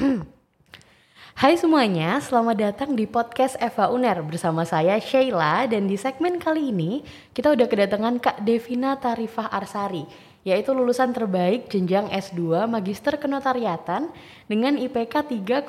[1.40, 6.72] Hai semuanya, selamat datang di podcast Eva Uner bersama saya Sheila dan di segmen kali
[6.72, 7.04] ini
[7.36, 10.08] kita udah kedatangan Kak Devina Tarifah Arsari
[10.40, 14.08] yaitu lulusan terbaik jenjang S2 Magister Kenotariatan
[14.48, 15.36] dengan IPK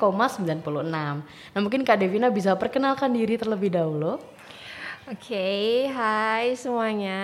[0.88, 4.16] Nah mungkin Kak Devina bisa perkenalkan diri terlebih dahulu.
[5.12, 7.20] Oke, okay, hai semuanya.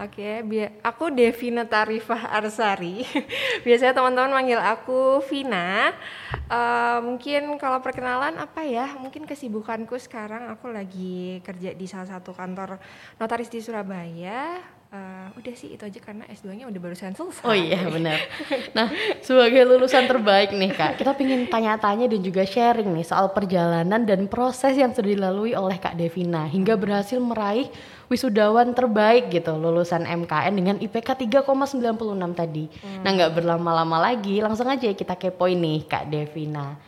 [0.00, 3.04] Oke, okay, aku Devina Tarifah Arsari.
[3.68, 5.92] Biasanya teman-teman manggil aku Vina.
[6.48, 8.96] Uh, mungkin kalau perkenalan apa ya?
[8.96, 12.80] Mungkin kesibukanku sekarang aku lagi kerja di salah satu kantor
[13.20, 14.56] notaris di Surabaya
[14.96, 17.44] uh, udah sih itu aja karena S2-nya udah barusan selesai.
[17.44, 18.16] Oh iya benar.
[18.72, 18.88] Nah
[19.20, 24.24] sebagai lulusan terbaik nih kak, kita pingin tanya-tanya dan juga sharing nih soal perjalanan dan
[24.26, 27.68] proses yang sudah dilalui oleh kak Devina hingga berhasil meraih
[28.08, 32.64] wisudawan terbaik gitu lulusan MKN dengan IPK 3,96 tadi.
[32.80, 33.02] Hmm.
[33.04, 36.78] Nah nggak berlama-lama lagi, langsung aja kita kepoin nih kak Devina.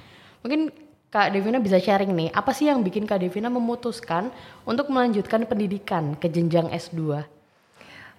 [0.40, 4.28] Mungkin Kak Devina bisa sharing nih, apa sih yang bikin Kak Devina memutuskan
[4.68, 7.24] untuk melanjutkan pendidikan ke jenjang S2?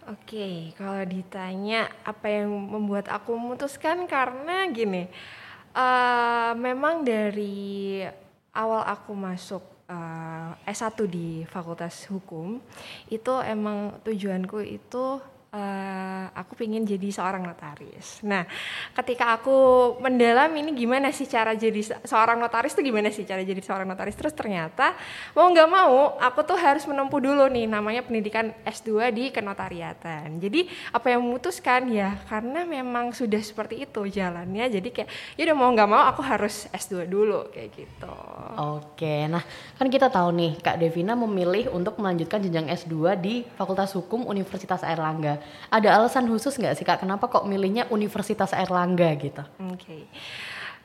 [0.10, 5.06] Oke, kalau ditanya apa yang membuat aku memutuskan karena gini,
[5.78, 8.02] uh, memang dari
[8.50, 12.58] awal aku masuk uh, S1 di Fakultas Hukum
[13.14, 15.22] itu emang tujuanku itu
[15.54, 18.22] uh, aku pengen jadi seorang notaris.
[18.26, 18.46] Nah,
[18.94, 19.58] ketika aku
[20.02, 24.16] mendalam ini gimana sih cara jadi seorang notaris itu gimana sih cara jadi seorang notaris?
[24.18, 24.94] Terus ternyata
[25.34, 30.38] mau nggak mau aku tuh harus menempuh dulu nih namanya pendidikan S2 di kenotariatan.
[30.38, 34.70] Jadi apa yang memutuskan ya karena memang sudah seperti itu jalannya.
[34.70, 38.16] Jadi kayak ya udah mau nggak mau aku harus S2 dulu kayak gitu.
[38.60, 39.42] Oke, nah
[39.78, 44.84] kan kita tahu nih Kak Devina memilih untuk melanjutkan jenjang S2 di Fakultas Hukum Universitas
[44.86, 45.39] Airlangga
[45.70, 49.44] ada alasan khusus nggak sih kak kenapa kok milihnya Universitas Erlangga gitu?
[49.70, 49.80] Oke.
[49.80, 50.02] Okay.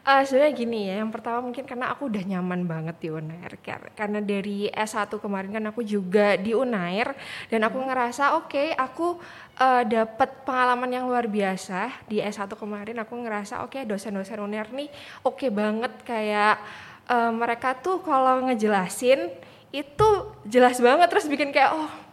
[0.05, 3.57] Uh, sebenarnya gini ya, yang pertama mungkin karena aku udah nyaman banget di Unair
[3.97, 7.17] karena dari S1 kemarin kan aku juga di Unair
[7.49, 9.17] dan aku ngerasa oke okay, aku
[9.57, 14.69] uh, dapat pengalaman yang luar biasa di S1 kemarin aku ngerasa oke okay, dosen-dosen Unair
[14.77, 14.93] nih
[15.25, 16.61] oke okay banget kayak
[17.09, 19.33] uh, mereka tuh kalau ngejelasin
[19.73, 20.09] itu
[20.45, 22.04] jelas banget terus bikin kayak oh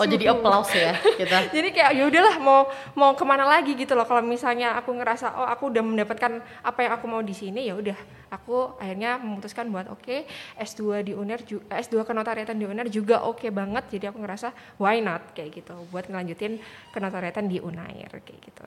[0.00, 1.38] Oh jadi applause ya kita.
[1.56, 2.60] jadi kayak ya udahlah mau
[2.96, 6.78] mau ke mana lagi gitu loh kalau misalnya aku ngerasa oh aku udah mendapatkan apa
[6.80, 7.98] yang aku mau di sini ya udah
[8.32, 10.24] aku akhirnya memutuskan buat oke okay,
[10.56, 15.04] S2 di UNER S2 kenotariatan di UNER juga oke okay banget jadi aku ngerasa why
[15.04, 16.56] not kayak gitu buat ngelanjutin
[16.96, 18.64] kenotariatan di UNAIR kayak gitu.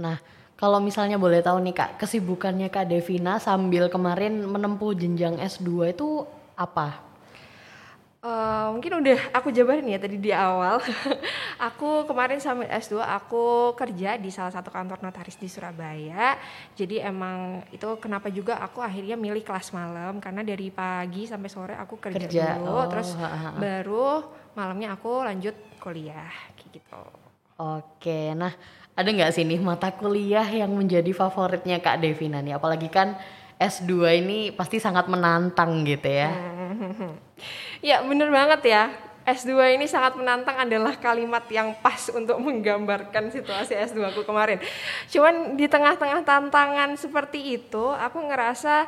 [0.00, 0.16] Nah,
[0.56, 6.24] kalau misalnya boleh tahu nih Kak, kesibukannya Kak Devina sambil kemarin menempuh jenjang S2 itu
[6.56, 7.09] apa?
[8.20, 10.76] Uh, mungkin udah aku jabarin ya tadi di awal.
[11.72, 16.36] aku kemarin sambil S2 aku kerja di salah satu kantor notaris di Surabaya.
[16.76, 21.74] Jadi emang itu kenapa juga aku akhirnya milih kelas malam karena dari pagi sampai sore
[21.80, 22.60] aku kerja, kerja.
[22.60, 23.50] dulu oh, terus ha, ha.
[23.56, 24.20] baru
[24.52, 26.28] malamnya aku lanjut kuliah
[26.60, 27.02] kayak gitu.
[27.56, 28.52] Oke, nah
[28.92, 32.60] ada nggak sih nih mata kuliah yang menjadi favoritnya Kak Devina nih?
[32.60, 33.16] Apalagi kan
[33.60, 36.32] S2 ini pasti sangat menantang gitu ya.
[37.80, 38.92] Ya bener banget ya.
[39.24, 44.60] S2 ini sangat menantang adalah kalimat yang pas untuk menggambarkan situasi S2 aku kemarin.
[45.08, 48.84] Cuman di tengah-tengah tantangan seperti itu, aku ngerasa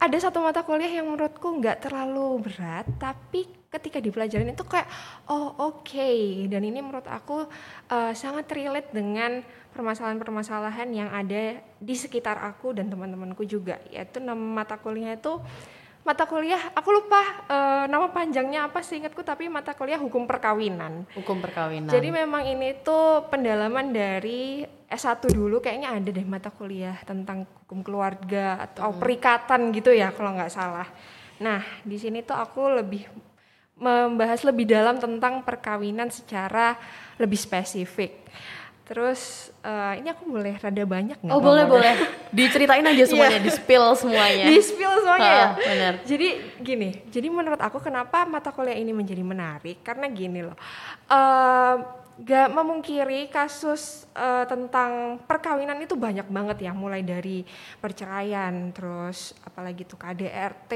[0.00, 4.90] ada satu mata kuliah yang menurutku nggak terlalu berat, tapi ketika dipelajarin itu kayak
[5.30, 6.50] oh oke okay.
[6.50, 7.46] dan ini menurut aku
[7.90, 14.34] uh, sangat relate dengan permasalahan-permasalahan yang ada di sekitar aku dan teman-temanku juga yaitu nama
[14.34, 15.38] mata kuliah itu
[16.00, 21.04] mata kuliah aku lupa uh, nama panjangnya apa sih ingatku tapi mata kuliah hukum perkawinan.
[21.12, 21.92] Hukum perkawinan.
[21.92, 27.84] Jadi memang ini tuh pendalaman dari S1 dulu kayaknya ada deh mata kuliah tentang hukum
[27.84, 28.98] keluarga atau hmm.
[28.98, 30.88] perikatan gitu ya kalau nggak salah.
[31.40, 33.29] Nah, di sini tuh aku lebih
[33.80, 36.76] membahas lebih dalam tentang perkawinan secara
[37.16, 38.28] lebih spesifik.
[38.90, 41.30] Terus uh, ini aku boleh rada banyak nggak?
[41.30, 41.94] Oh boleh boleh.
[42.34, 43.46] Diceritain aja semuanya, yeah.
[43.46, 44.44] di spill semuanya.
[44.50, 45.48] di spill semuanya ya.
[45.54, 45.94] Benar.
[46.02, 46.28] Jadi
[46.58, 49.86] gini, jadi menurut aku kenapa mata kuliah ini menjadi menarik?
[49.86, 50.58] Karena gini loh,
[51.06, 51.74] uh,
[52.18, 57.46] gak memungkiri kasus uh, tentang perkawinan itu banyak banget ya, mulai dari
[57.78, 60.72] perceraian, terus apalagi tuh KDRT,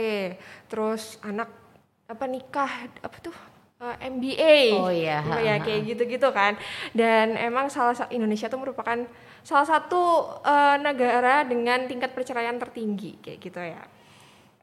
[0.70, 1.63] terus anak
[2.04, 2.70] apa nikah
[3.00, 3.36] apa tuh
[3.80, 4.56] uh, eh, MBA.
[4.76, 5.20] Oh iya.
[5.40, 6.56] Ya kayak gitu-gitu kan.
[6.96, 9.04] Dan emang salah satu Indonesia tuh merupakan
[9.44, 13.82] salah satu uh, negara dengan tingkat perceraian tertinggi kayak gitu ya.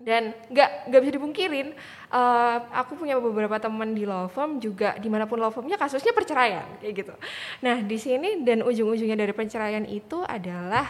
[0.01, 1.77] Dan nggak nggak bisa dipungkirin,
[2.09, 6.09] uh, aku punya beberapa teman di law firm juga di mana pun law firmnya kasusnya
[6.09, 7.13] perceraian kayak gitu.
[7.61, 10.89] Nah di sini dan ujung-ujungnya dari perceraian itu adalah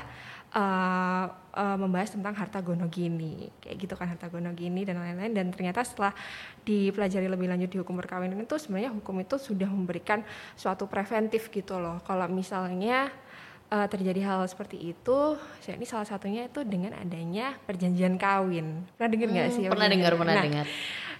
[0.55, 1.25] uh,
[1.55, 5.31] uh, membahas tentang harta gono gini kayak gitu kan harta gono gini dan lain-lain.
[5.31, 6.11] Dan ternyata setelah
[6.63, 10.23] dipelajari lebih lanjut di hukum perkawinan itu sebenarnya hukum itu sudah memberikan
[10.55, 12.03] suatu preventif gitu loh.
[12.03, 13.11] Kalau misalnya
[13.71, 15.39] uh, terjadi hal seperti itu
[15.71, 18.85] ini salah satunya itu dengan adanya perjanjian kawin.
[18.99, 20.67] Pernah dengar nggak hmm, sih pernah dengar pernah nah, dengar.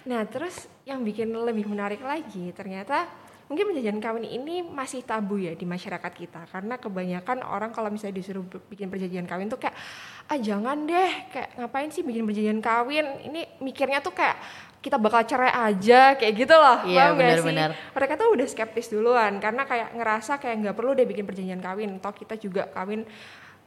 [0.02, 3.08] nah terus yang bikin lebih menarik lagi ternyata
[3.52, 8.24] mungkin perjanjian kawin ini masih tabu ya di masyarakat kita karena kebanyakan orang kalau misalnya
[8.24, 9.76] disuruh bikin perjanjian kawin tuh kayak
[10.32, 13.04] ah jangan deh kayak ngapain sih bikin perjanjian kawin?
[13.28, 14.40] Ini mikirnya tuh kayak
[14.80, 16.80] kita bakal cerai aja kayak gitu loh.
[16.88, 17.70] Iya, benar, benar.
[17.92, 22.00] mereka tuh udah skeptis duluan karena kayak ngerasa kayak nggak perlu deh bikin perjanjian kawin
[22.00, 23.04] atau kita juga kawin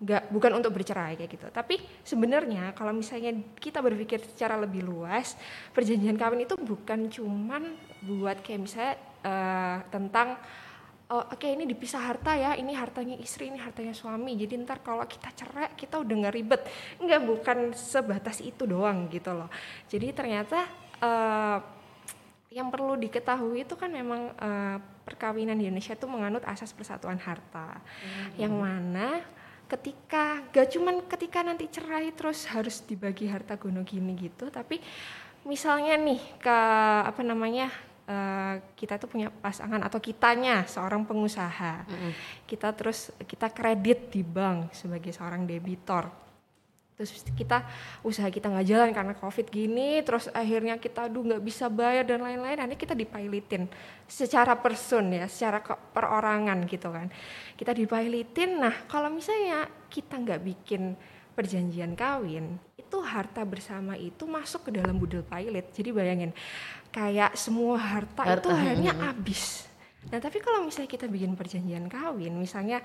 [0.01, 1.47] nggak bukan untuk bercerai kayak gitu.
[1.53, 5.37] Tapi sebenarnya kalau misalnya kita berpikir secara lebih luas
[5.77, 10.38] perjanjian kawin itu bukan cuman buat kayak misalnya uh, tentang
[11.11, 14.37] oh, oke okay, ini dipisah harta ya ini hartanya istri ini hartanya suami.
[14.37, 16.62] Jadi ntar kalau kita cerai kita udah nggak ribet.
[17.00, 19.49] Nggak bukan sebatas itu doang gitu loh.
[19.88, 20.69] Jadi ternyata
[21.03, 21.59] uh,
[22.55, 27.82] yang perlu diketahui itu kan memang uh, perkawinan di Indonesia itu menganut asas persatuan harta.
[27.82, 28.38] Hmm.
[28.38, 29.25] yang mana
[29.65, 34.79] ketika gak cuman ketika nanti cerai terus harus dibagi harta gono gini gitu tapi
[35.49, 36.59] misalnya nih ke
[37.09, 37.73] apa namanya
[38.09, 42.12] uh, kita tuh punya pasangan atau kitanya seorang pengusaha, mm -hmm.
[42.49, 46.09] kita terus kita kredit di bank sebagai seorang debitor,
[46.95, 47.67] terus kita
[48.06, 52.23] usaha kita nggak jalan karena covid gini, terus akhirnya kita aduh nggak bisa bayar dan
[52.23, 53.67] lain-lain, akhirnya kita dipailitin
[54.07, 57.11] secara person ya, secara perorangan gitu kan,
[57.59, 58.62] kita dipailitin.
[58.62, 60.95] Nah kalau misalnya kita nggak bikin
[61.35, 65.67] perjanjian kawin, itu harta bersama itu masuk ke dalam budel pilot.
[65.75, 66.31] Jadi bayangin,
[66.94, 69.67] kayak semua harta, harta itu akhirnya habis.
[70.14, 72.79] Nah tapi kalau misalnya kita bikin perjanjian kawin, misalnya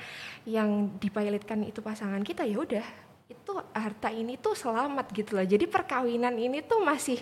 [0.49, 2.85] yang dipilotkan itu pasangan kita, ya udah
[3.29, 5.45] itu harta ini tuh selamat gitu loh.
[5.45, 7.21] Jadi perkawinan ini tuh masih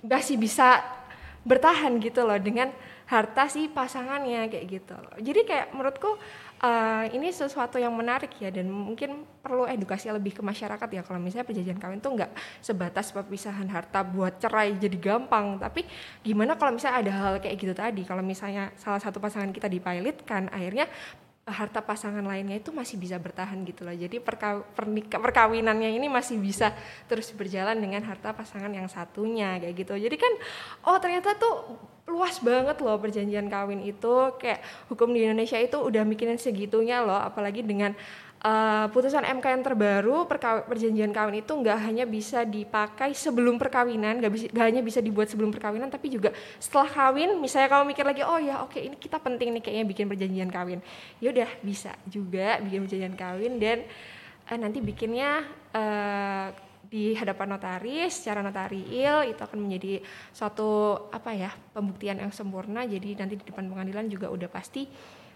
[0.00, 0.80] masih bisa
[1.44, 2.72] bertahan gitu loh dengan
[3.04, 4.96] harta si pasangannya kayak gitu.
[5.20, 6.16] Jadi kayak menurutku
[6.64, 11.20] uh, ini sesuatu yang menarik ya dan mungkin perlu edukasi lebih ke masyarakat ya kalau
[11.20, 12.32] misalnya perjanjian kawin tuh nggak
[12.64, 15.84] sebatas perpisahan harta buat cerai jadi gampang tapi
[16.24, 20.48] gimana kalau misalnya ada hal kayak gitu tadi kalau misalnya salah satu pasangan kita dipilotkan
[20.48, 20.88] akhirnya
[21.44, 23.92] harta pasangan lainnya itu masih bisa bertahan gitu loh.
[23.92, 26.72] Jadi perka, pernika, perkawinannya ini masih bisa
[27.04, 29.92] terus berjalan dengan harta pasangan yang satunya kayak gitu.
[29.92, 30.32] Jadi kan
[30.88, 34.60] oh ternyata tuh luas banget loh perjanjian kawin itu kayak
[34.92, 37.96] hukum di Indonesia itu udah mikirin segitunya loh apalagi dengan
[38.44, 40.28] uh, putusan MK yang terbaru
[40.68, 45.32] perjanjian kawin itu nggak hanya bisa dipakai sebelum perkawinan nggak bisa gak hanya bisa dibuat
[45.32, 46.30] sebelum perkawinan tapi juga
[46.60, 50.06] setelah kawin misalnya kamu mikir lagi oh ya oke ini kita penting nih kayaknya bikin
[50.06, 50.80] perjanjian kawin.
[51.18, 53.88] Ya udah bisa juga bikin perjanjian kawin dan
[54.52, 55.42] uh, nanti bikinnya
[55.72, 56.52] uh,
[56.84, 59.98] di hadapan notaris secara notariil itu akan menjadi
[60.30, 62.86] suatu apa ya pembuktian yang sempurna.
[62.86, 64.86] Jadi nanti di depan pengadilan juga udah pasti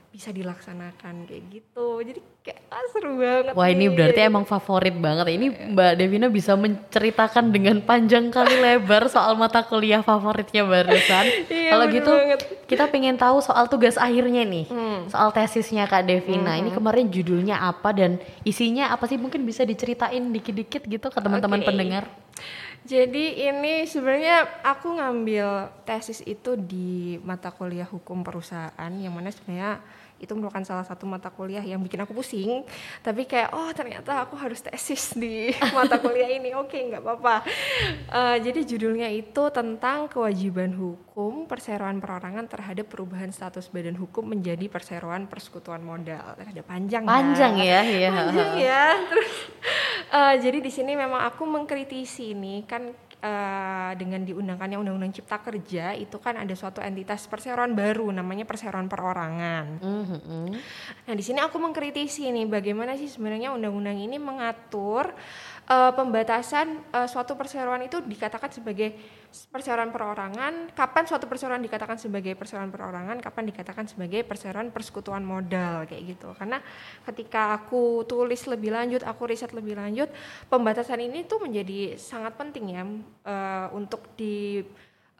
[0.09, 3.77] bisa dilaksanakan kayak gitu jadi kayak ah, seru banget wah nih.
[3.77, 9.37] ini berarti emang favorit banget ini Mbak Devina bisa menceritakan dengan panjang kali lebar soal
[9.37, 12.41] mata kuliah favoritnya barusan iya, kalau gitu banget.
[12.65, 15.13] kita pengen tahu soal tugas akhirnya nih hmm.
[15.13, 16.61] soal tesisnya Kak Devina hmm.
[16.65, 18.17] ini kemarin judulnya apa dan
[18.49, 21.69] isinya apa sih mungkin bisa diceritain dikit-dikit gitu ke teman-teman okay.
[21.69, 22.05] pendengar
[22.89, 29.83] jadi ini sebenarnya aku ngambil tesis itu di mata kuliah hukum perusahaan yang mana sebenarnya
[30.19, 32.67] itu merupakan salah satu mata kuliah yang bikin aku pusing.
[33.03, 36.53] Tapi kayak oh ternyata aku harus tesis di mata kuliah ini.
[36.59, 37.35] Oke okay, nggak apa-apa.
[38.11, 44.67] Uh, jadi judulnya itu tentang kewajiban hukum perseroan perorangan terhadap perubahan status badan hukum menjadi
[44.67, 46.35] perseroan persekutuan modal.
[46.39, 48.85] Ada panjang panjang ya, ya panjang ya.
[49.07, 49.33] Terus
[50.13, 55.95] uh, jadi di sini memang aku mengkritisi ini kan uh, dengan diundangkannya Undang-Undang Cipta Kerja
[55.95, 59.67] itu kan ada suatu entitas perseroan baru namanya perseroan perorangan.
[59.83, 60.47] Mm-hmm.
[61.09, 65.11] Nah di sini aku mengkritisi nih bagaimana sih sebenarnya undang-undang ini mengatur
[65.69, 68.97] uh, pembatasan uh, suatu perseroan itu dikatakan sebagai
[69.53, 75.85] perseroan perorangan, kapan suatu perseroan dikatakan sebagai perseroan perorangan, kapan dikatakan sebagai perseroan persekutuan modal?
[75.85, 76.33] Kayak gitu.
[76.33, 76.59] Karena
[77.05, 80.09] ketika aku tulis lebih lanjut, aku riset lebih lanjut,
[80.49, 82.83] pembatasan ini tuh menjadi sangat penting ya
[83.29, 84.65] uh, untuk di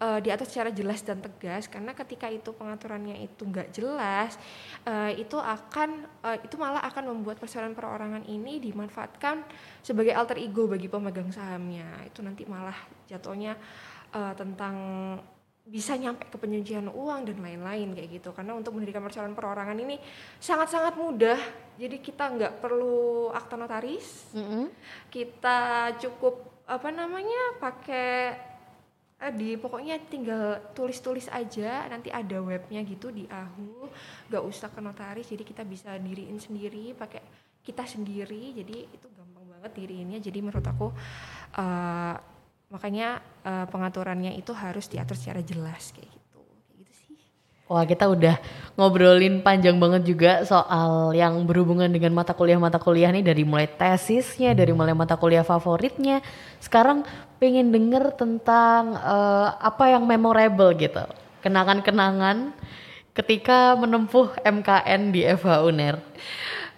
[0.03, 1.67] uh, diatur secara jelas dan tegas.
[1.67, 4.39] Karena ketika itu pengaturannya itu nggak jelas
[4.87, 9.43] uh, itu akan uh, itu malah akan membuat persoalan perorangan ini dimanfaatkan
[9.89, 12.05] sebagai alter ego bagi pemegang sahamnya.
[12.05, 12.77] Itu nanti malah
[13.09, 13.57] jatuhnya
[14.13, 14.77] uh, tentang
[15.69, 18.37] bisa nyampe ke pencucian uang dan lain-lain kayak gitu.
[18.37, 19.97] Karena untuk mendirikan persoalan perorangan ini
[20.41, 21.41] sangat-sangat mudah.
[21.81, 24.29] Jadi kita nggak perlu akta notaris.
[24.37, 24.69] Mm-mm.
[25.09, 28.37] kita cukup apa namanya pakai
[29.25, 31.85] eh, di pokoknya tinggal tulis-tulis aja.
[31.89, 33.89] Nanti ada webnya gitu di Ahu.
[34.33, 37.21] Nggak usah ke notaris jadi kita bisa diriin sendiri pakai
[37.61, 38.57] kita sendiri.
[38.57, 39.28] Jadi itu gampang
[39.59, 40.95] banget diriinnya jadi menurut aku
[41.59, 42.15] eh,
[42.71, 47.19] makanya eh, pengaturannya itu harus diatur secara jelas kayak gitu kayak gitu sih
[47.67, 48.39] Wah kita udah
[48.79, 54.55] ngobrolin panjang banget juga soal yang berhubungan dengan mata kuliah-mata kuliah nih dari mulai tesisnya,
[54.55, 56.23] dari mulai mata kuliah favoritnya.
[56.63, 57.03] Sekarang
[57.43, 61.03] pengen denger tentang eh, apa yang memorable gitu,
[61.43, 62.55] kenangan-kenangan
[63.11, 65.99] ketika menempuh MKN di FH UNER.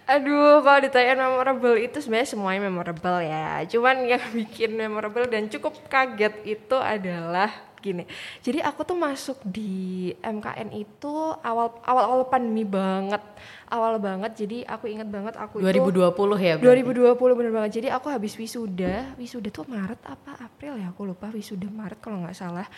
[0.09, 3.63] Aduh, kalau ditanya memorable itu sebenarnya semuanya memorable ya.
[3.71, 8.05] Cuman yang bikin memorable dan cukup kaget itu adalah gini.
[8.45, 13.19] Jadi aku tuh masuk di MKN itu awal awal awal pandemi banget,
[13.67, 14.37] awal banget.
[14.37, 17.17] Jadi aku inget banget aku itu 2020 ya berarti?
[17.17, 17.71] 2020 bener banget.
[17.81, 20.93] Jadi aku habis wisuda, wisuda tuh Maret apa April ya?
[20.93, 22.69] Aku lupa wisuda Maret kalau nggak salah.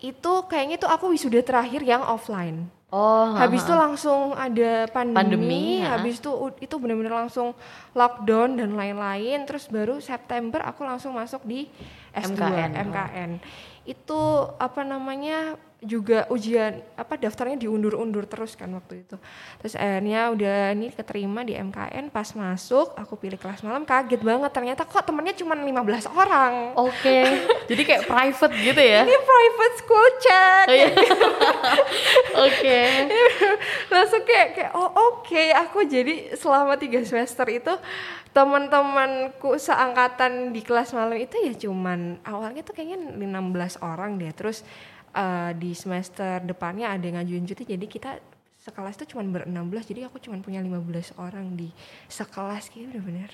[0.00, 2.72] Itu kayaknya tuh aku wisuda terakhir yang offline.
[2.86, 5.98] Oh, Habis ha, itu langsung ada pandemi, Pandemi, ha.
[5.98, 6.30] habis itu
[6.62, 7.50] itu bener-bener langsung
[7.98, 9.42] lockdown dan lain-lain.
[9.42, 11.66] Terus baru September aku langsung masuk di
[12.16, 12.70] S2 MKN.
[12.88, 13.30] MKN.
[13.84, 19.16] Itu apa namanya juga ujian apa daftarnya diundur-undur terus kan waktu itu.
[19.62, 24.50] Terus akhirnya udah ini keterima di MKN pas masuk aku pilih kelas malam kaget banget
[24.50, 26.52] ternyata kok temennya cuma 15 orang.
[26.74, 27.18] Oke,
[27.70, 29.02] jadi kayak private gitu ya?
[29.06, 30.66] Ini private school chat.
[30.66, 30.88] Oh, iya.
[32.50, 32.82] Oke.
[33.92, 37.72] langsung kayak kayak oh oke aku jadi selama tiga semester itu
[38.36, 44.60] teman-temanku seangkatan di kelas malam itu ya cuman awalnya tuh kayaknya 16 orang deh terus
[45.16, 48.10] eh, di semester depannya ada yang ngajuin cuti jadi kita
[48.60, 51.72] sekelas tuh cuman ber-16 jadi aku cuman punya 15 orang di
[52.10, 53.30] sekelas kayak bener-bener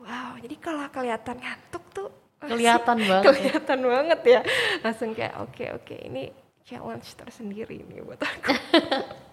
[0.00, 2.08] wow jadi kalau kelihatan ngantuk tuh
[2.54, 3.34] Kelihatan banget ya.
[3.34, 4.40] kelihatan banget ya.
[4.86, 6.30] Langsung kayak oke oke ini
[6.62, 8.54] challenge tersendiri nih buat aku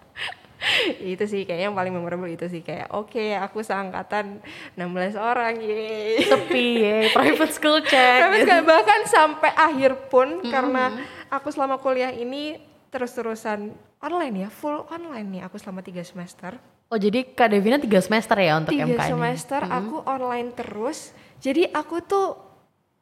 [1.13, 4.39] itu sih kayaknya yang paling memorable itu sih kayak oke aku seangkatan
[4.75, 8.25] 16 orang yeay Sepi ya, private school chat.
[8.27, 8.49] Tapi gitu.
[8.49, 10.93] kayak bahkan sampai akhir pun karena
[11.31, 12.59] aku selama kuliah ini
[12.93, 16.55] terus-terusan online ya full online nih aku selama tiga semester
[16.85, 18.93] Oh jadi Kak Devina tiga semester ya untuk tiga MKN?
[18.93, 19.09] ini?
[19.09, 22.37] semester aku online terus jadi aku tuh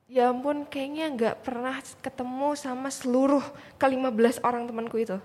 [0.07, 3.43] ya ampun kayaknya nggak pernah ketemu sama seluruh
[3.75, 5.19] ke 15 orang temanku itu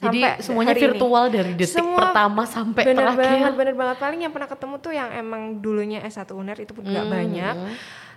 [0.00, 0.86] Jadi Sampai semuanya hari ini.
[0.88, 3.20] virtual dari detik Semua pertama sampai bener terakhir.
[3.20, 6.82] banget bener banget paling yang pernah ketemu tuh yang emang dulunya S1 UNER itu pun
[6.82, 7.14] nggak Hmm.
[7.14, 7.54] banyak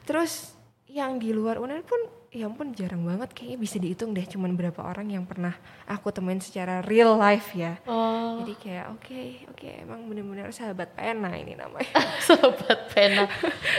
[0.04, 2.00] terus yang di luar UNER pun
[2.34, 5.54] ya ampun jarang banget kayaknya bisa dihitung deh cuman berapa orang yang pernah
[5.86, 9.22] aku temuin secara real life ya Oh, jadi kayak oke
[9.54, 11.94] oke emang bener-bener sahabat pena ini namanya
[12.26, 13.30] sobat pena.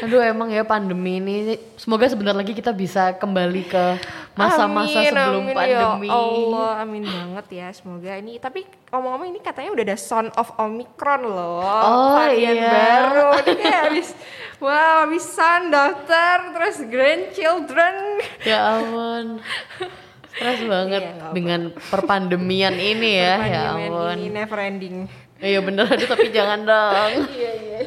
[0.06, 3.84] Aduh emang ya pandemi ini semoga sebentar lagi kita bisa kembali ke
[4.38, 6.08] masa-masa sebelum amin, pandemi.
[6.10, 8.38] Ya Allah, amin banget ya semoga ini.
[8.38, 11.62] Tapi ngomong-ngomong ini katanya udah ada Son of Omicron loh.
[11.66, 12.70] Oh, varian iya.
[12.70, 13.28] baru.
[13.42, 14.08] Ini kayak habis
[14.60, 17.94] wow, son, dokter, terus grandchildren.
[18.42, 19.40] Ya ampun.
[20.34, 24.18] Stres banget Iya, dengan perpandemian ini ya, ya ampun.
[24.18, 25.06] Ini never ending.
[25.38, 27.12] Iya bener aduh tapi jangan dong.
[27.36, 27.78] Iya, iya.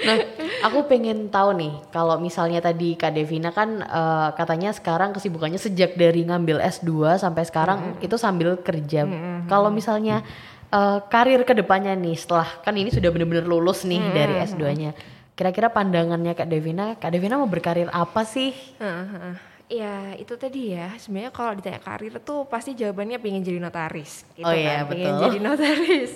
[0.00, 0.16] Nah,
[0.64, 5.94] aku pengen tahu nih, kalau misalnya tadi Kak Devina kan eh, katanya sekarang kesibukannya sejak
[5.94, 9.04] dari ngambil S2 sampai sekarang itu sambil kerja.
[9.46, 10.24] Kalau misalnya
[10.72, 15.19] eh, karir ke depannya nih, setelah kan ini sudah benar-benar lulus nih dari S2-nya.
[15.40, 18.52] Kira-kira pandangannya Kak Devina, Kak Devina mau berkarir apa sih?
[18.76, 19.34] Heeh.
[19.72, 20.92] Ya itu tadi ya.
[21.00, 24.92] Sebenarnya kalau ditanya karir tuh pasti jawabannya pengen jadi notaris gitu Oh iya, kan.
[24.92, 25.22] Pengen betul.
[25.24, 26.12] jadi notaris.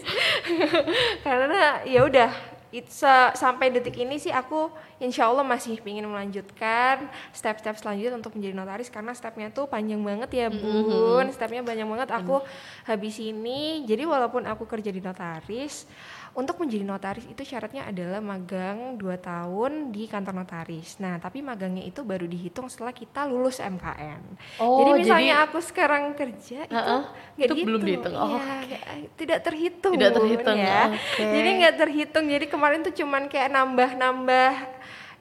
[1.24, 2.30] Karena ya udah
[2.68, 8.34] it- sa- sampai detik ini sih aku insya Allah masih pengen melanjutkan step-step selanjutnya untuk
[8.34, 11.30] menjadi notaris karena stepnya tuh panjang banget ya bun.
[11.30, 12.08] Stepnya banyak banget.
[12.12, 12.42] Aku
[12.84, 15.86] habis ini jadi walaupun aku kerja di notaris
[16.34, 20.98] untuk menjadi notaris itu syaratnya adalah magang 2 tahun di kantor notaris.
[20.98, 24.22] Nah, tapi magangnya itu baru dihitung setelah kita lulus MKN.
[24.58, 27.02] Oh, jadi misalnya jadi- aku sekarang kerja itu Heeh,
[27.38, 28.14] nggak itu belum dihitung.
[28.14, 28.82] Oh, Iya, kayak
[29.14, 29.92] tidak terhitung.
[29.94, 30.82] Tidak terhitung, ya.
[30.90, 31.22] oke.
[31.22, 32.24] Jadi nggak terhitung.
[32.26, 34.52] Jadi kemarin tuh cuman kayak nambah-nambah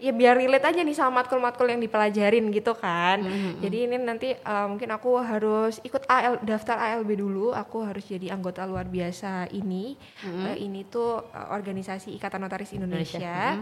[0.02, 3.22] ya biar relate aja nih sama matkul-matkul yang dipelajarin gitu kan.
[3.22, 3.54] Mm-hmm.
[3.62, 7.52] Jadi ini nanti uh, mungkin aku harus ikut AL daftar ALB dulu.
[7.54, 9.98] Aku harus jadi anggota luar biasa ini.
[10.26, 13.60] Uh, ini tuh uh, organisasi Ikatan Notaris Indonesia.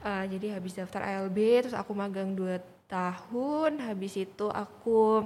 [0.00, 2.60] Uh, jadi habis daftar ALB terus aku magang 2
[2.90, 3.80] tahun.
[3.80, 5.24] Habis itu aku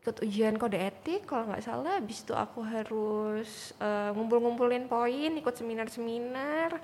[0.00, 5.52] ikut ujian kode etik kalau nggak salah habis itu aku harus uh, ngumpul-ngumpulin poin ikut
[5.52, 6.80] seminar-seminar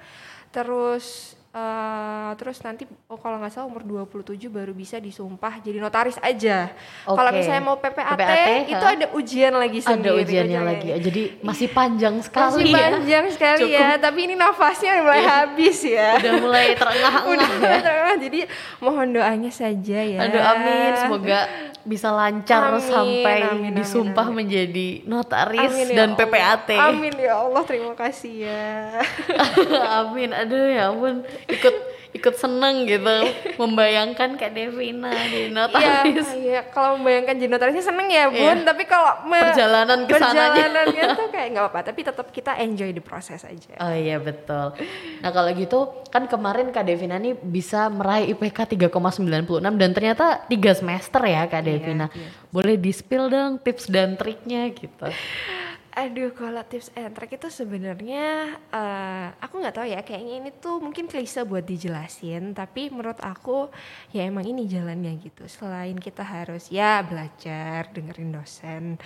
[0.52, 6.20] terus Uh, terus nanti oh kalau nggak salah umur 27 baru bisa disumpah jadi notaris
[6.20, 6.68] aja.
[6.68, 7.16] Okay.
[7.16, 8.92] Kalau misalnya mau PPAT, PPAT itu ha?
[8.92, 10.04] ada ujian lagi sendiri.
[10.04, 10.88] Ada ujiannya lagi.
[11.00, 12.76] Jadi masih panjang sekali masih ya.
[12.76, 13.88] panjang sekali ya.
[13.96, 15.32] Tapi ini nafasnya mulai yeah.
[15.32, 16.10] habis ya.
[16.20, 17.96] Udah mulai terengah-engah ya.
[18.20, 18.40] Jadi
[18.84, 20.18] mohon doanya saja ya.
[20.28, 20.92] Aduh amin.
[21.08, 21.40] Semoga
[21.86, 24.36] bisa lancar amin, sampai amin, disumpah amin.
[24.42, 26.26] menjadi notaris amin, ya dan Allah.
[26.26, 26.68] PPAT.
[26.74, 28.98] Amin ya Allah, terima kasih ya.
[30.02, 30.34] amin.
[30.34, 31.74] Aduh ya ampun, ikut
[32.16, 33.16] ikut seneng gitu
[33.62, 36.28] membayangkan kayak Devina di notaris.
[36.32, 36.60] Iya, iya.
[36.72, 38.64] kalau membayangkan jadi notarisnya seneng ya bun, iya.
[38.64, 43.44] tapi kalau perjalanan ke perjalanannya tuh kayak nggak apa-apa, tapi tetap kita enjoy di proses
[43.44, 43.76] aja.
[43.78, 44.74] Oh iya betul.
[45.20, 50.72] Nah kalau gitu kan kemarin Kak Devina nih bisa meraih IPK 3,96 dan ternyata tiga
[50.72, 52.06] semester ya Kak iya, Devina.
[52.10, 52.28] Iya, iya.
[52.50, 55.06] Boleh di spill dong tips dan triknya gitu.
[55.96, 60.04] Aduh, kalau tips and trick itu sebenarnya uh, aku nggak tahu ya.
[60.04, 63.72] Kayaknya ini tuh mungkin klise buat dijelasin, tapi menurut aku
[64.12, 65.48] ya emang ini jalannya gitu.
[65.48, 69.00] Selain kita harus ya belajar, dengerin dosen,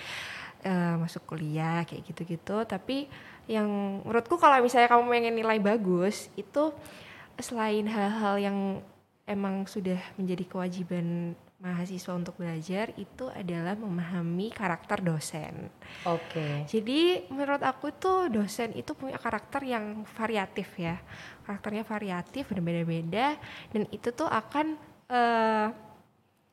[0.67, 3.07] uh, masuk kuliah kayak gitu-gitu, tapi
[3.47, 3.71] yang
[4.03, 6.75] menurutku kalau misalnya kamu pengen nilai bagus itu
[7.39, 8.57] selain hal-hal yang
[9.23, 15.69] emang sudah menjadi kewajiban mahasiswa untuk belajar itu adalah memahami karakter dosen.
[16.09, 16.33] Oke.
[16.33, 16.55] Okay.
[16.65, 20.97] Jadi menurut aku tuh dosen itu punya karakter yang variatif ya.
[21.45, 23.37] Karakternya variatif, berbeda-beda
[23.69, 24.73] dan itu tuh akan
[25.13, 25.69] uh,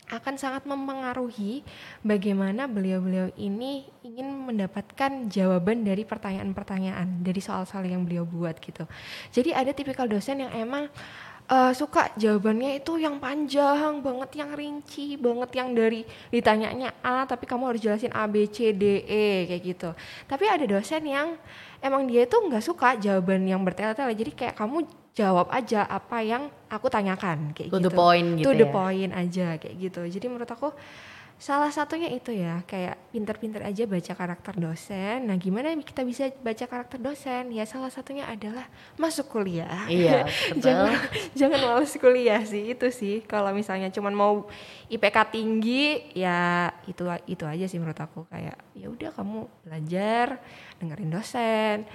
[0.09, 1.61] akan sangat mempengaruhi
[2.01, 8.89] bagaimana beliau-beliau ini ingin mendapatkan jawaban dari pertanyaan-pertanyaan dari soal-soal yang beliau buat gitu.
[9.33, 10.89] Jadi ada tipikal dosen yang emang
[11.49, 17.49] uh, suka jawabannya itu yang panjang banget, yang rinci banget, yang dari ditanyanya A tapi
[17.49, 19.91] kamu harus jelasin A B C D E kayak gitu.
[20.29, 21.35] Tapi ada dosen yang
[21.81, 24.87] emang dia itu nggak suka jawaban yang bertele-tele, jadi kayak kamu
[25.19, 27.83] jawab aja apa yang aku tanyakan kayak to gitu.
[27.83, 28.47] To the point gitu.
[28.47, 28.71] To the ya?
[28.71, 30.01] point aja kayak gitu.
[30.07, 30.71] Jadi menurut aku
[31.39, 35.31] Salah satunya itu ya, kayak pinter-pinter aja baca karakter dosen.
[35.31, 37.55] Nah, gimana kita bisa baca karakter dosen?
[37.55, 38.67] Ya salah satunya adalah
[38.99, 39.87] masuk kuliah.
[39.87, 40.27] Iya,
[40.59, 40.67] betul.
[40.67, 40.99] jangan
[41.39, 43.23] jangan males kuliah sih, itu sih.
[43.23, 44.51] Kalau misalnya cuman mau
[44.91, 50.43] IPK tinggi, ya itu itu aja sih menurut aku kayak ya udah kamu belajar,
[50.83, 51.87] dengerin dosen,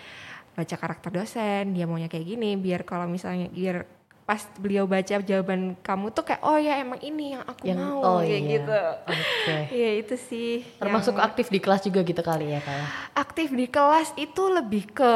[0.56, 5.76] baca karakter dosen, dia maunya kayak gini biar kalau misalnya biar pas beliau baca jawaban
[5.84, 8.54] kamu tuh kayak oh ya emang ini yang aku yang, mau oh kayak iya.
[8.56, 8.80] gitu.
[9.04, 9.24] Oke.
[9.44, 9.64] Okay.
[9.84, 10.52] ya itu sih.
[10.80, 12.88] Termasuk yang, aktif di kelas juga gitu kali ya kayak.
[13.20, 15.14] Aktif di kelas itu lebih ke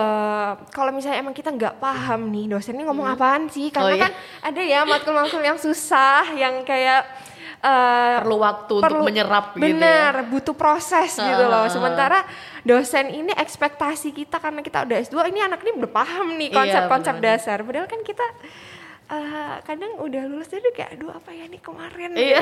[0.76, 3.16] kalau misalnya emang kita nggak paham nih dosen ini ngomong hmm.
[3.16, 4.04] apaan sih karena oh, iya?
[4.04, 4.12] kan
[4.44, 7.08] ada ya matkul-matkul yang susah yang kayak
[7.64, 10.24] uh, perlu waktu perlu, untuk menyerap bener, gitu ya.
[10.28, 11.66] butuh proses uh, gitu loh.
[11.72, 12.28] Sementara
[12.68, 16.56] dosen ini ekspektasi kita karena kita udah S2 ini anak ini udah paham nih iya,
[16.56, 17.58] konsep-konsep iya, dasar.
[17.64, 18.26] Padahal kan kita
[19.08, 22.10] uh, kadang udah lulus jadi kayak aduh apa ya nih kemarin?
[22.14, 22.42] Iya.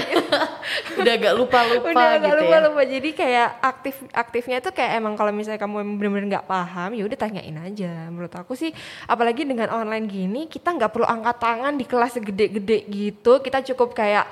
[1.01, 2.65] Udah agak lupa lupa udah agak gitu lupa ya.
[2.65, 7.03] lupa jadi kayak aktif aktifnya itu kayak emang kalau misalnya kamu benar-benar nggak paham ya
[7.05, 8.09] udah tanyain aja.
[8.09, 8.71] Menurut aku sih
[9.05, 13.43] apalagi dengan online gini kita nggak perlu angkat tangan di kelas gede-gede gitu.
[13.43, 14.25] Kita cukup kayak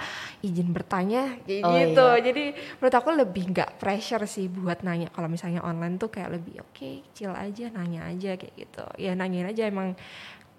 [0.43, 2.07] izin bertanya kayak oh, gitu.
[2.19, 2.19] iya.
[2.19, 2.43] jadi
[2.75, 5.07] menurut aku lebih nggak pressure sih buat nanya.
[5.13, 8.85] Kalau misalnya online tuh kayak lebih oke okay, chill aja nanya aja kayak gitu.
[8.99, 9.95] Ya nanyain aja emang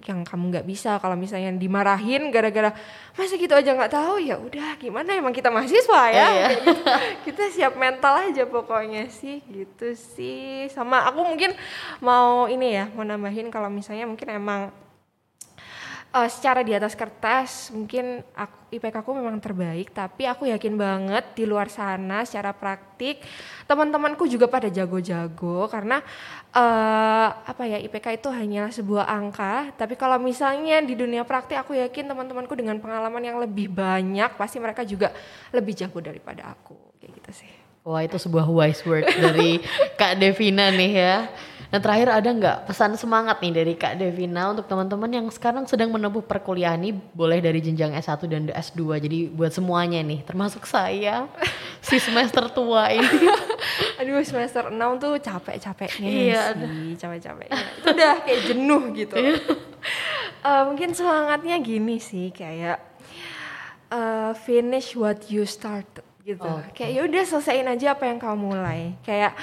[0.04, 2.76] yang kamu nggak bisa kalau misalnya dimarahin gara-gara
[3.16, 6.46] masa gitu aja nggak tahu ya udah gimana emang kita mahasiswa ya iya.
[6.52, 6.70] gitu.
[7.30, 11.57] kita siap mental aja pokoknya sih gitu sih sama aku mungkin
[12.04, 14.83] mau ini ya mau nambahin kalau misalnya mungkin emang
[16.14, 21.35] uh, secara di atas kertas mungkin aku, IPK aku memang terbaik tapi aku yakin banget
[21.35, 23.20] di luar sana secara praktik
[23.66, 25.98] teman-temanku juga pada jago-jago karena
[26.55, 31.74] uh, apa ya IPK itu hanya sebuah angka tapi kalau misalnya di dunia praktik aku
[31.74, 35.11] yakin teman-temanku dengan pengalaman yang lebih banyak pasti mereka juga
[35.50, 37.53] lebih jago daripada aku kayak gitu sih.
[37.85, 39.61] Wah itu sebuah wise word dari
[40.00, 41.16] Kak Devina nih ya.
[41.82, 46.22] Terakhir ada nggak pesan semangat nih dari Kak Devina untuk teman-teman yang sekarang sedang menempuh
[46.22, 51.26] perkuliahan nih boleh dari jenjang S1 dan S2 jadi buat semuanya nih termasuk saya
[51.87, 53.26] si semester tua ini.
[53.98, 59.14] Aduh semester 6 tuh capek-capeknya iya, sih capek-capeknya itu udah kayak jenuh gitu.
[60.44, 62.78] uh, mungkin semangatnya gini sih kayak
[63.90, 66.40] uh, finish what you started gitu.
[66.40, 66.88] Okay.
[66.88, 68.96] Kayak ya udah selesaiin aja apa yang kamu mulai.
[69.04, 69.37] Kayak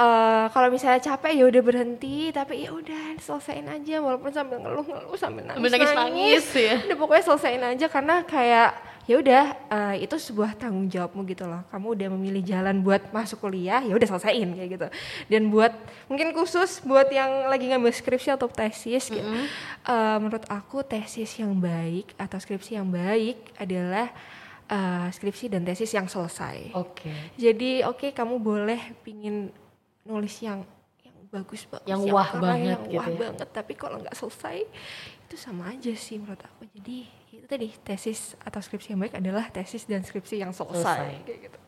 [0.00, 5.18] uh, kalau misalnya capek ya udah berhenti, tapi ya udah selesaiin aja walaupun sambil ngeluh-ngeluh
[5.20, 6.74] sambil nangis, nangis, nangis ya.
[6.88, 8.70] Udah pokoknya selesaiin aja karena kayak
[9.02, 13.42] ya udah uh, itu sebuah tanggung jawabmu gitu loh kamu udah memilih jalan buat masuk
[13.42, 14.88] kuliah ya udah selesaiin kayak gitu
[15.26, 15.74] dan buat
[16.06, 19.46] mungkin khusus buat yang lagi ngambil skripsi atau tesis gitu mm -hmm.
[19.90, 24.14] uh, menurut aku tesis yang baik atau skripsi yang baik adalah
[24.72, 26.72] uh, skripsi dan tesis yang selesai.
[26.72, 27.04] Oke.
[27.04, 27.18] Okay.
[27.36, 29.52] jadi oke okay, kamu boleh pingin
[30.02, 30.64] nulis yang
[31.04, 33.18] yang bagus banget yang, yang wah banget yang gitu wah ya.
[33.20, 33.48] banget.
[33.52, 34.56] Tapi kalau nggak selesai
[35.28, 36.64] itu sama aja sih menurut aku.
[36.72, 36.98] Jadi
[37.32, 41.24] itu tadi tesis atau skripsi yang baik adalah tesis dan skripsi yang selesai, selesai.
[41.28, 41.58] kayak gitu.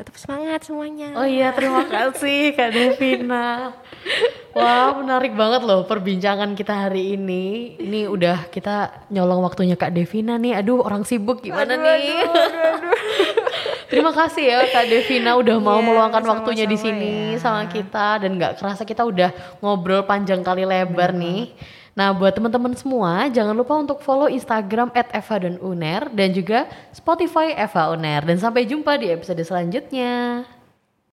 [0.00, 1.12] Tetap semangat semuanya.
[1.16, 3.76] Oh iya terima kasih kak Devina
[4.50, 10.42] Wah menarik banget loh perbincangan kita hari ini Ini udah kita nyolong waktunya Kak Devina
[10.42, 11.94] nih Aduh orang sibuk gimana aduh, nih
[12.26, 12.94] aduh, aduh, aduh.
[13.90, 17.38] Terima kasih ya Kak Devina udah mau yeah, meluangkan sama waktunya di sini ya.
[17.38, 19.30] sama kita Dan gak kerasa kita udah
[19.62, 21.42] ngobrol panjang kali lebar Bener nih
[21.90, 27.52] Nah, buat teman-teman semua, jangan lupa untuk follow Instagram @eva dan Uner dan juga Spotify
[27.52, 28.22] Eva Uner.
[28.22, 30.46] Dan sampai jumpa di episode selanjutnya.